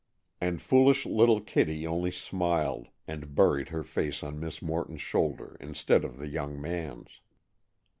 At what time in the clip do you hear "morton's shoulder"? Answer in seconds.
4.59-5.57